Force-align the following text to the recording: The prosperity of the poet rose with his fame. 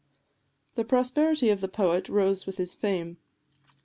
The 0.73 0.83
prosperity 0.83 1.51
of 1.51 1.61
the 1.61 1.67
poet 1.67 2.09
rose 2.09 2.47
with 2.47 2.57
his 2.57 2.73
fame. 2.73 3.17